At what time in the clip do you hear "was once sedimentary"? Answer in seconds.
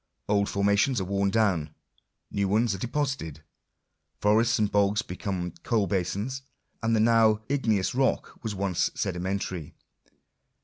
8.43-9.75